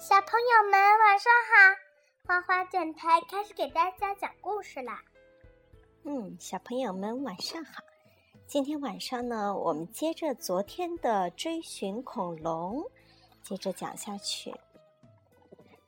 [0.00, 1.76] 小朋友们晚上好，
[2.26, 5.04] 花花电台开始给大家讲故事啦。
[6.04, 7.84] 嗯，小朋友们晚上好。
[8.46, 12.82] 今天晚上呢，我们接着昨天的追寻恐龙，
[13.42, 14.54] 接着讲下去。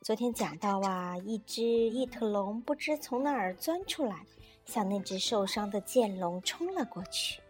[0.03, 4.27] 昨天讲到啊，一只异特龙不知从哪儿钻出来，
[4.63, 7.41] 向那只受伤的剑龙冲了过去。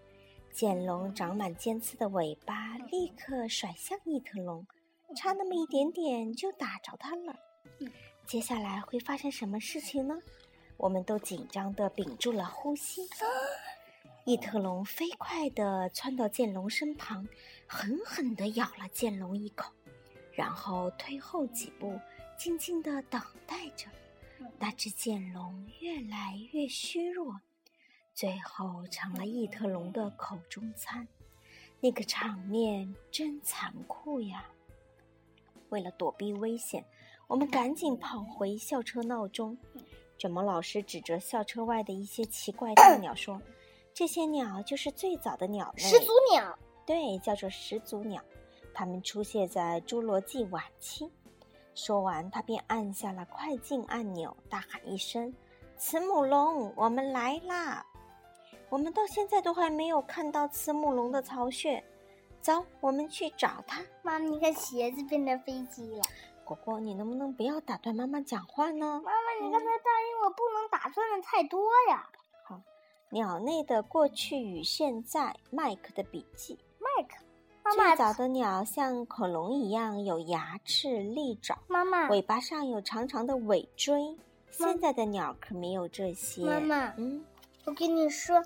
[0.54, 4.66] 剑龙长满尖刺的尾巴立刻甩向异特龙，
[5.16, 7.36] 差那么一点点就打着它了。
[8.26, 10.18] 接下来会发生什么事情呢？
[10.78, 13.02] 我们都紧张地屏住了呼吸。
[14.26, 17.28] 异特龙飞快地窜到剑龙身旁，
[17.68, 19.72] 狠狠地咬了剑龙一口，
[20.34, 22.00] 然后退后几步。
[22.36, 23.88] 静静的等待着，
[24.58, 27.40] 那只剑龙越来越虚弱，
[28.14, 31.08] 最后成了异特龙的口中餐。
[31.80, 34.46] 那个场面真残酷呀！
[35.74, 36.86] 为了躲避危险，
[37.26, 39.58] 我们赶紧跑回校车闹钟。
[40.20, 43.42] 卷毛老师指着校车外的一些奇怪大 鸟说
[43.92, 46.56] ：“这些鸟就是最早的鸟类，始祖鸟。
[46.86, 48.22] 对，叫做始祖鸟，
[48.72, 51.12] 它们出现在侏罗纪晚期。”
[51.74, 55.34] 说完，他便按下了快进按钮，大喊一声
[55.76, 57.84] ：“慈母龙，我们来啦！”
[58.70, 61.84] 我们到现在都还没有看到慈母龙的巢穴，
[62.44, 63.82] 走，我们去找它。
[64.02, 66.02] 妈妈，你看鞋子变成飞机了。
[66.44, 69.02] 果果，你能不能不要打断妈妈讲话呢？
[69.04, 72.10] 妈妈，你刚才答应我不能打断的太多呀。
[72.44, 72.60] 好，
[73.12, 76.60] 鸟类的过去与现在，麦克的笔记。
[76.80, 77.24] 麦克。
[77.76, 84.18] 最早的鸟像恐龙一样有牙齿、利爪，妈妈尾巴上有长长的尾椎。
[84.52, 86.44] 现在的鸟可没有这些。
[86.44, 87.24] 妈妈，嗯，
[87.64, 88.44] 我跟你说，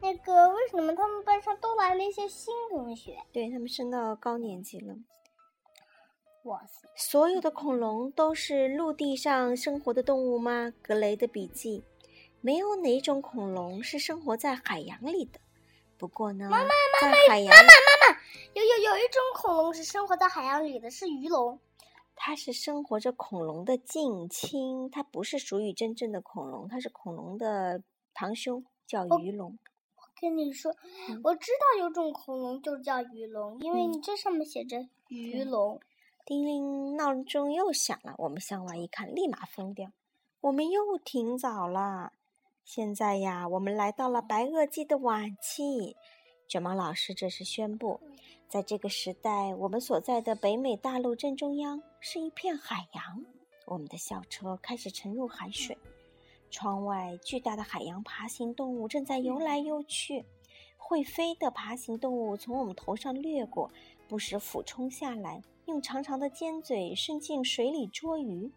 [0.00, 3.18] 那个为什么他们班上都来了一些新同学？
[3.32, 4.94] 对他们升到高年级了。
[6.44, 6.88] 哇塞！
[6.94, 10.72] 所有的恐龙都是陆地上生活的动物吗？
[10.80, 11.82] 格雷的笔记，
[12.40, 15.40] 没有哪种恐龙是生活在海洋里的。
[15.98, 16.68] 不过呢，妈妈，
[17.00, 18.20] 在海洋，妈妈，妈妈，
[18.54, 21.58] 有有有一种恐龙是生活在海洋里的，是鱼龙。
[22.14, 27.82] 它是生活着恐龙的近亲，它不是属于真正的恐龙，它是恐龙的
[28.14, 29.58] 堂兄，叫鱼龙。
[30.16, 30.74] 我跟你说，
[31.22, 35.78] 我知道有种恐龙就叫鱼龙，因为你这上面写着鱼龙。
[36.24, 38.14] 叮铃，闹钟又响了。
[38.16, 39.92] 我们向外一看，立马疯掉。
[40.40, 42.14] 我们又挺早了。
[42.64, 45.94] 现在呀，我们来到了白垩纪的晚期。
[46.48, 48.00] 卷毛老师这时宣布，
[48.48, 53.22] 在这个时代，我们所在的北美大陆正中央是一片海洋。
[53.66, 55.76] 我们的校车开始沉入海水，
[56.56, 60.24] 窗外巨大的海洋爬行动物正在游来游去。
[60.78, 63.70] 会飞的爬行动物从我们头上掠过，
[64.08, 68.50] 不时俯冲下来，用长长的尖嘴伸进水里捉鱼。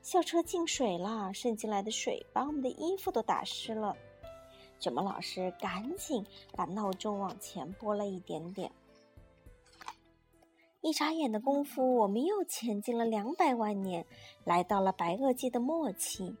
[0.00, 3.96] 校车进水了，渗进来的水把我们的衣服都打湿了。
[4.78, 6.24] 卷毛老师赶紧
[6.54, 8.70] 把闹钟往前拨了一点点。
[10.82, 14.06] 一眨眼的功夫，我们又前进了两百万年，
[14.44, 16.32] 来到了白垩纪的末期。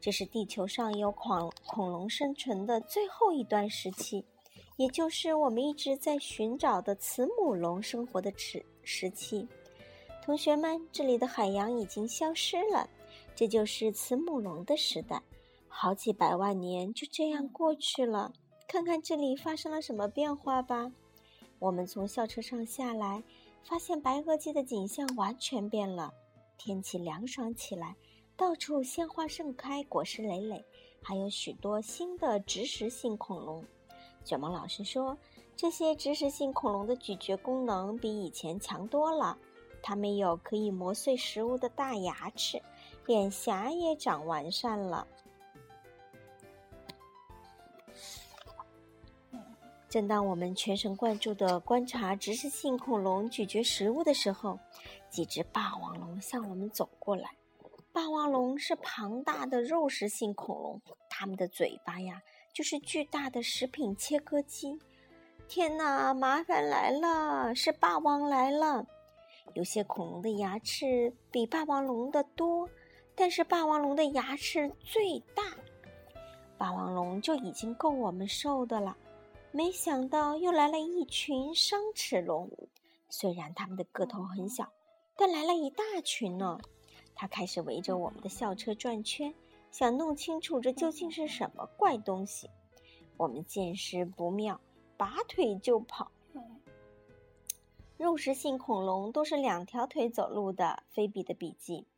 [0.00, 4.24] 这是地球上有恐恐龙生存的最后一段时期，
[4.76, 9.46] 也就是我们一直在寻找的慈母龙生活的时时期。
[10.22, 12.88] 同学们，这里的海洋已经消失了。
[13.34, 15.22] 这就是慈母龙的时代，
[15.68, 18.32] 好几百万年就这样过去了。
[18.66, 20.92] 看看这里发生了什么变化吧。
[21.58, 23.22] 我们从校车上下来，
[23.64, 26.12] 发现白垩纪的景象完全变了。
[26.56, 27.96] 天气凉爽起来，
[28.38, 30.64] 到处鲜花盛开，果实累累，
[31.02, 33.64] 还有许多新的植食性恐龙。
[34.24, 35.18] 卷毛老师说，
[35.56, 39.36] 这些植食性恐龙的咀嚼功能比以前强多了，
[39.82, 42.62] 它们有可以磨碎食物的大牙齿。
[43.06, 45.04] 脸颊也长完善了。
[49.88, 54.60] 正当我们全神贯注的观察植食性恐龙咀嚼食物的时候，
[55.10, 57.37] 几只霸王龙向我们走过来。
[57.92, 60.80] 霸王龙是庞大的肉食性恐龙，
[61.10, 64.78] 它们的嘴巴呀，就是巨大的食品切割机。
[65.48, 68.86] 天哪，麻烦来了，是霸王来了！
[69.54, 72.68] 有些恐龙的牙齿比霸王龙的多。
[73.20, 75.42] 但是霸王龙的牙齿最大，
[76.56, 78.96] 霸王龙就已经够我们受的了。
[79.50, 82.48] 没想到又来了一群双齿龙，
[83.08, 84.70] 虽然它们的个头很小，
[85.16, 86.60] 但来了一大群呢。
[87.20, 89.34] 它开始围着我们的校车转圈，
[89.72, 92.48] 想弄清楚这究竟是什么怪东西。
[93.16, 94.60] 我们见势不妙，
[94.96, 96.12] 拔腿就跑。
[97.96, 100.84] 肉食性恐龙都是两条腿走路的。
[100.92, 101.88] 菲比的笔记。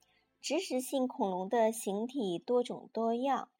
[0.40, 3.50] 植食性恐龙的形体多种多样，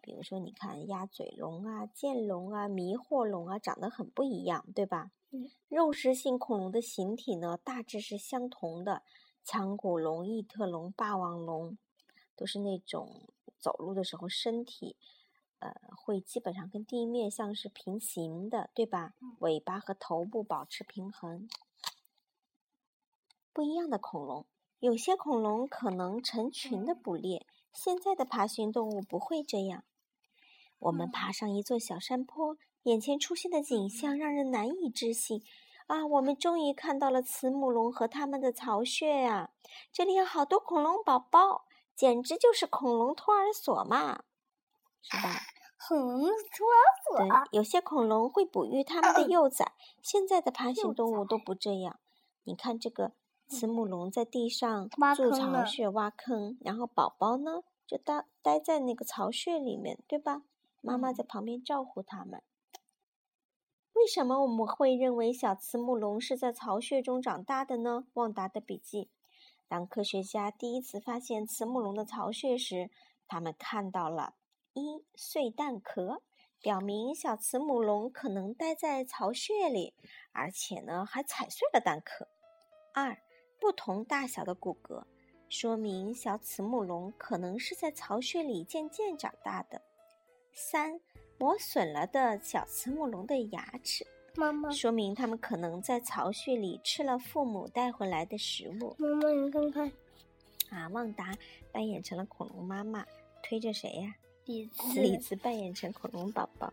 [0.00, 5.10] 比如说，你看鸭嘴龙啊、剑龙啊、迷惑龙啊，长得很不一样，对吧？
[5.32, 5.50] 嗯。
[5.68, 9.02] 肉食性恐龙的形体呢，大致是相同的。
[9.50, 11.78] 腔骨龙、异特龙、霸王龙，
[12.36, 14.94] 都是那种走路的时候身体，
[15.60, 19.14] 呃，会基本上跟地面像是平行的，对吧？
[19.38, 21.48] 尾巴和头部保持平衡。
[23.54, 24.44] 不一样的恐龙。
[24.80, 29.82] 有些恐龙可能成群的捕猎，现在的爬行动物不会这样。
[30.78, 35.42] 我们爬上一座小山坡，眼前出现的景象让人难以置信。
[35.88, 39.50] 啊，我们终于看到了慈母龙和它们的巢穴呀！
[39.92, 41.64] 这里有好多恐龙宝宝，
[41.96, 44.22] 简直就是恐龙托儿所嘛，
[45.02, 45.40] 是吧？
[45.88, 47.18] 恐龙托儿所。
[47.18, 51.98] 对，有些恐龙会哺育它们的 幼崽，现在的爬行动物都不这样。
[52.44, 53.12] 你看这个。
[53.50, 60.42] 慈母龙在地上筑巢穴、挖坑，然后宝宝呢就待待在那个巢穴里面，对吧？
[60.82, 62.42] 妈妈在旁边照顾它们。
[63.98, 68.06] 为什么我们会认为小慈母龙是在巢穴中长大的呢？
[68.14, 69.10] 旺达的笔记：
[69.66, 72.90] 当科学家第一次发现慈母龙的巢穴时，
[73.26, 74.34] 他们看到了
[74.72, 76.22] 一碎蛋壳，
[76.62, 79.94] 表明小慈母龙可能待在巢穴里，
[80.30, 82.28] 而且呢还踩碎了蛋壳。
[82.94, 83.18] 二
[83.60, 85.02] 不同大小的骨骼，
[85.48, 89.82] 说明小慈母龙可能是在巢穴里渐渐长大的。
[90.52, 91.00] 三，
[91.38, 94.04] 磨损了的小慈母龙的牙齿，
[94.34, 98.96] 妈妈，说明它们可能在巢穴里吃了父母带回来的食物。
[98.98, 99.92] 妈妈，你看看，
[100.70, 101.32] 啊，旺达
[101.70, 103.06] 扮演成了恐龙妈妈，
[103.42, 104.14] 推着谁呀？
[104.46, 106.72] 李子，李子扮演成恐龙宝宝。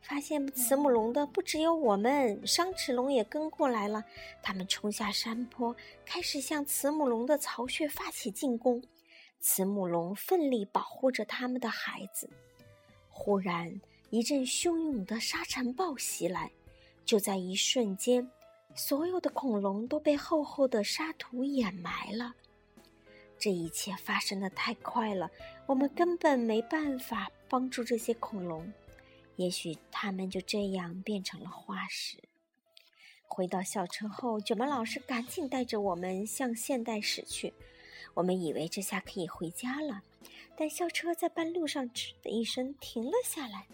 [0.00, 4.04] 发现慈母龙的不只有我们，商齿龙也跟过来了。
[4.40, 5.74] 他们冲下山坡，
[6.04, 8.80] 开始向慈母龙的巢穴发起进攻。
[9.40, 12.30] 慈母龙奋力保护着他们的孩子。
[13.18, 13.80] 忽然，
[14.10, 16.52] 一阵汹涌的沙尘暴袭来，
[17.06, 18.30] 就在一瞬间，
[18.74, 22.34] 所有的恐龙都被厚厚的沙土掩埋了。
[23.38, 25.30] 这一切发生的太快了，
[25.64, 28.70] 我们根本没办法帮助这些恐龙。
[29.36, 32.18] 也许他们就这样变成了化石。
[33.24, 37.54] 回到校车后，卷毛老师赶紧带着我们向现代驶去。
[38.14, 40.02] 我们以为这下可以回家了，
[40.56, 43.66] 但校车在半路上“吱”的一声停了下来。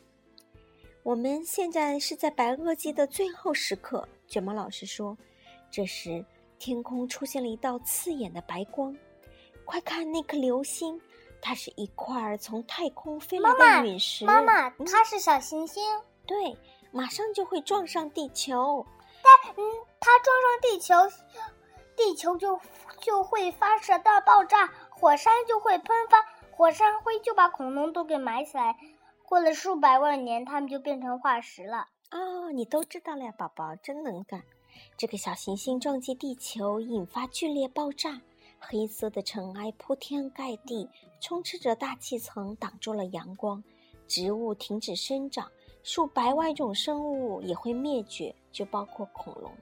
[1.02, 5.16] 我们现在是在白垩纪的最后时刻，卷毛老师说。
[5.70, 6.24] 这时，
[6.58, 8.94] 天空出现了一道刺眼的白光，
[9.64, 11.00] 快看那颗流星！
[11.40, 14.24] 它是一块从太空飞来的陨石。
[14.24, 15.82] 妈妈，它是小行星。
[16.24, 16.56] 对，
[16.92, 18.86] 马上就会撞上地球。
[19.24, 19.62] 但嗯，
[19.98, 20.94] 它撞上地球，
[22.04, 22.58] 地球就
[23.00, 26.19] 就会发射大爆炸，火山就会喷发，
[26.50, 28.76] 火山灰就把恐龙都给埋起来。
[29.25, 31.87] 过了数百万年，它们就变成化石了。
[32.10, 34.43] 哦，你都知道了呀，宝宝真能干。
[34.96, 38.20] 这个小行星撞击地球，引发剧烈爆炸。
[38.58, 40.88] 黑色的尘埃铺天盖地，
[41.20, 43.62] 充斥着大气层，挡住了阳光。
[44.08, 45.48] 植物停止生长，
[45.84, 49.53] 数百万种生物也会灭绝，就包括恐龙。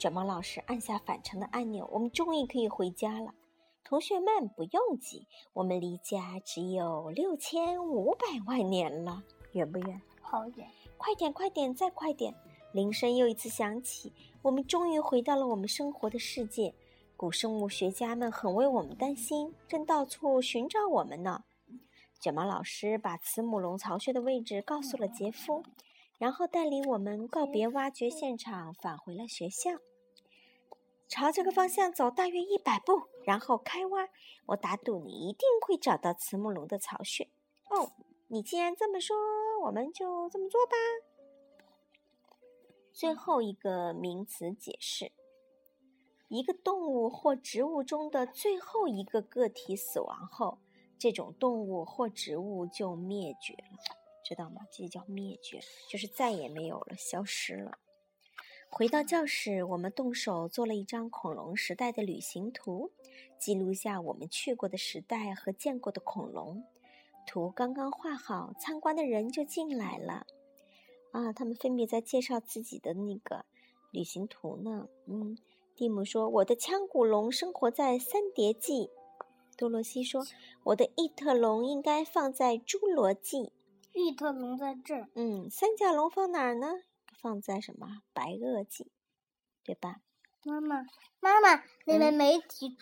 [0.00, 3.34] 卷毛老师按下返程的按钮，我们终于可以回家了。
[3.84, 10.00] 同学们不用急，我们离家只有六千五百万年了，远不远？
[10.22, 10.66] 好远！
[10.96, 12.34] 快点，快点，再快点！
[12.72, 16.74] 铃声又一次响起，我们终于回到了我们生活的世界。
[17.14, 21.44] 古生物学家们很为我们担心，正到处寻找我们呢。
[22.22, 25.62] 卷毛老师把慈母龙巢穴的位置告诉了杰夫，
[26.16, 29.72] 然后带领我们告别挖掘现场，返回了学校。
[31.10, 34.08] 朝这个方向走大约一百步，然后开挖。
[34.46, 37.28] 我打赌你一定会找到慈母龙的巢穴。
[37.68, 37.90] 哦，
[38.28, 39.16] 你既然这么说，
[39.64, 40.72] 我们就这么做吧。
[42.92, 45.10] 最后一个名词解释。
[46.28, 50.60] 一个动物或植物中的最后一个个体死亡后，
[50.96, 54.62] 这种动物或植物就灭绝了，知道吗？
[54.70, 57.80] 这叫灭绝，就是再也没有了，消失了。
[58.72, 62.92] 回到教室，我们动手做了一张恐龙时代的旅行图，
[63.38, 66.64] 记录下我们去过的时代和见过的恐龙。
[67.26, 70.24] 图刚刚画好，参观的人就进来了。
[71.12, 73.44] 啊，他们分别在介绍自己的那个
[73.90, 74.88] 旅行图呢。
[75.06, 75.36] 嗯。
[75.76, 78.90] 蒂姆说：“我的腔骨龙生活在三叠纪。”
[79.56, 80.22] 多罗西说
[80.64, 83.52] ：“我的异特龙应该放在侏罗纪。”
[83.94, 85.08] 异特龙在这儿。
[85.14, 86.82] 嗯，三角龙放哪儿呢？
[87.20, 88.02] 放在什么？
[88.12, 88.86] 白垩纪，
[89.62, 90.00] 对吧？
[90.44, 90.86] 妈妈，
[91.20, 92.76] 妈妈，里面没提，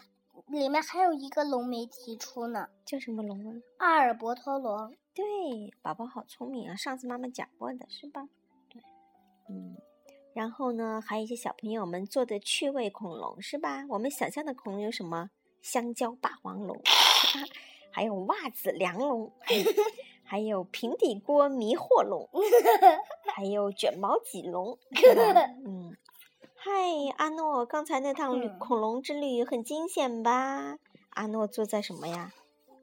[0.46, 3.62] 里面还有一个龙没提出呢，叫什么龙啊？
[3.78, 4.96] 阿尔伯托龙。
[5.12, 5.24] 对，
[5.82, 6.76] 宝宝好聪明啊！
[6.76, 8.28] 上次妈妈讲过的是吧？
[8.70, 8.80] 对，
[9.48, 9.76] 嗯。
[10.34, 13.84] 然后呢，还有一些小朋友们做的趣味恐龙是吧？
[13.88, 15.30] 我们想象的恐龙有什么？
[15.60, 16.80] 香蕉霸王龙，
[17.90, 19.32] 还有袜子梁龙，
[20.28, 22.28] 还有平底锅迷惑龙，
[23.34, 24.76] 还有卷毛棘龙，
[25.64, 25.96] 嗯。
[26.54, 26.70] 嗨，
[27.16, 30.76] 阿诺，刚才那趟旅恐龙之旅很惊险吧？
[31.10, 32.34] 阿诺坐在什么呀？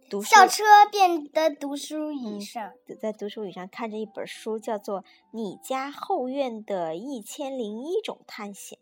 [0.10, 8.80] 读书校车变的读书椅上，在读书椅上看着一本书，叫做《你家后院的一千零一种探险》。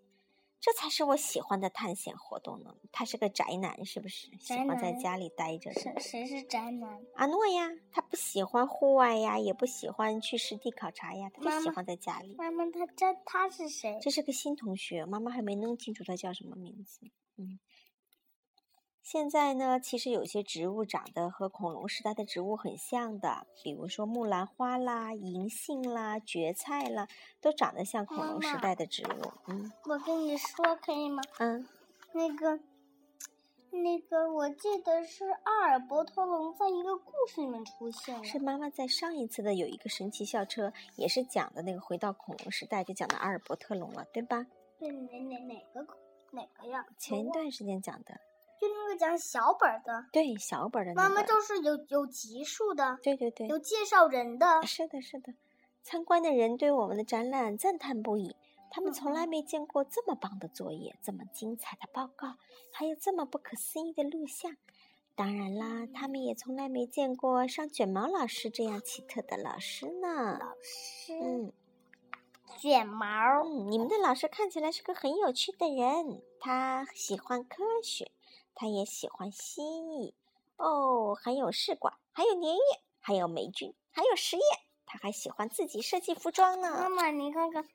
[0.63, 2.73] 这才是我喜欢的探险活动呢。
[2.93, 4.29] 他是个宅男，是不是？
[4.39, 5.73] 喜欢在家里待着。
[5.73, 7.01] 谁谁是宅男？
[7.15, 12.33] 阿诺呀，他不喜欢户外呀，也不喜欢去实地考察呀，他就喜欢在家里。
[12.37, 13.99] 妈妈，他这他是谁？
[14.01, 17.01] 这是个新同学，妈妈还没弄清楚他叫什么名字。
[17.35, 17.59] 嗯。
[19.03, 27.05] 现在呢，其实有些植物长得和恐龙时代的植物很像的，比如说木兰花啦、银杏啦、蕨菜啦，
[27.41, 29.31] 都长得像恐龙时代的植物。
[29.47, 31.21] 嗯，我跟你说可以吗？
[31.39, 31.67] 嗯，
[32.13, 32.57] 那个，
[33.71, 38.23] 那个，我记得是阿尔伯特龙在一个故事里面出现了。
[38.23, 44.47] 是妈妈在上一次的有一个神奇校车，也是讲的那个回到恐龙时代，就讲的阿尔伯特龙了，对吧？
[44.79, 45.85] 对，哪哪哪个
[46.31, 46.85] 哪个呀？
[46.97, 48.17] 前一段时间讲的。
[48.97, 55.33] 讲小本的，对小本的，妈妈就是有有集数的，对对对，有介绍人的，是的，是的。
[55.81, 58.35] 参观的人对我们的展览赞叹不已，
[58.71, 62.37] 他们从来没见过这么棒的作业，这么精彩的报告，
[62.71, 64.55] 还有这么不可思议的录像。
[65.15, 70.39] 当然啦，他们也从来没见过像卷毛老师这样奇特的老师呢。
[70.39, 71.53] 老师，嗯，
[72.57, 78.09] 卷毛，嗯，你们的老师看起来是个很有趣的人，他喜欢科学。
[78.55, 80.13] 他也喜欢蜥蜴
[80.57, 82.59] 哦，还有试管，还有粘液，
[82.99, 84.45] 还有霉菌，还有实验。
[84.85, 86.69] 他还喜欢自己设计服装呢。
[86.71, 87.67] 妈妈，你看看，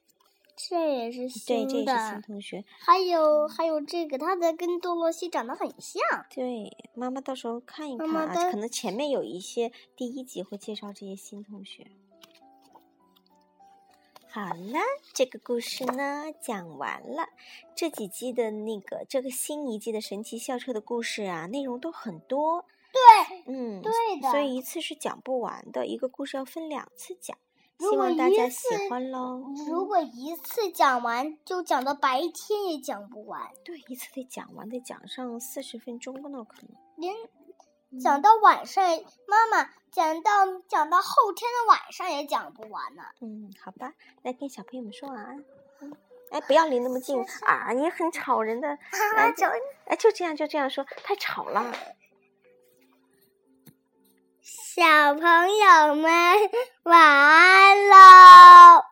[0.56, 1.72] 这也是新的。
[1.72, 2.64] 对，这是新同学。
[2.78, 6.00] 还有还有这个，他的跟多萝西长得很像。
[6.30, 11.90] 对，妈妈到时候看一看啊，可能前面有一些第一集会介绍这些新同学。
[14.30, 14.78] 好了，
[15.14, 17.28] 这个故事呢讲完了。
[17.74, 22.66] 这几季的那个这个新一季的神奇校车的故事啊，内容都很多。
[22.92, 24.30] 对，嗯，对的。
[24.30, 27.36] 所以一次是讲不完的，一个故事要分两次讲。
[27.78, 29.42] 希望大家喜欢喽。
[29.66, 33.48] 如果一次讲完，就讲到白天也讲不完。
[33.64, 36.76] 对，一次得讲完，得讲上四十分钟那可能。
[36.96, 37.14] 连。
[38.02, 38.84] 讲到晚上，
[39.26, 40.30] 妈妈讲到
[40.68, 43.02] 讲到后天的晚上也讲不完呢。
[43.20, 45.44] 嗯，好吧，来跟小朋友们说晚安。
[45.80, 45.96] 嗯，
[46.30, 48.68] 哎，不要离那么近啊，你很吵人的。
[48.68, 49.32] 哎，
[49.86, 51.72] 哎，就这样，就这样说，太吵了。
[54.42, 55.22] 小朋
[55.56, 56.12] 友们
[56.84, 58.84] 晚安喽。